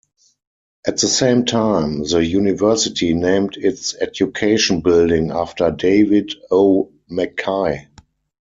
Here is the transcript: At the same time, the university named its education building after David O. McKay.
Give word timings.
At 0.87 0.97
the 0.97 1.07
same 1.07 1.45
time, 1.45 1.99
the 2.05 2.25
university 2.25 3.13
named 3.13 3.55
its 3.57 3.93
education 3.93 4.81
building 4.81 5.29
after 5.29 5.69
David 5.69 6.33
O. 6.49 6.91
McKay. 7.11 7.85